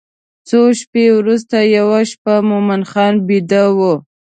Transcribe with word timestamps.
څو 0.47 0.59
شپې 0.79 1.05
وروسته 1.19 1.57
یوه 1.77 1.99
شپه 2.11 2.35
مومن 2.49 2.81
خان 2.91 3.13
بیده 3.27 3.63
و. 3.77 3.79